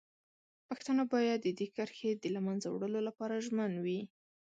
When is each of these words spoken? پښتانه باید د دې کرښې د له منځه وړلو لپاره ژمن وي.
پښتانه 0.69 1.03
باید 1.13 1.39
د 1.43 1.47
دې 1.59 1.67
کرښې 1.75 2.11
د 2.15 2.25
له 2.35 2.39
منځه 2.47 2.67
وړلو 2.69 2.99
لپاره 3.07 3.41
ژمن 3.45 3.71
وي. 3.85 4.01